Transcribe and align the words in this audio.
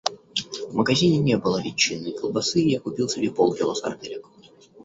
В 0.67 0.73
магазине 0.73 1.19
не 1.19 1.37
было 1.37 1.61
ветчинной 1.61 2.13
колбасы, 2.17 2.59
и 2.59 2.71
я 2.71 2.79
купил 2.79 3.07
себе 3.07 3.29
полкило 3.29 3.75
сарделек. 3.75 4.25